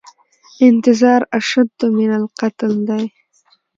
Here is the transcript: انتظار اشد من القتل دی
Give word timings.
انتظار 0.69 1.21
اشد 1.37 1.73
من 1.97 2.11
القتل 2.19 2.73
دی 2.87 3.03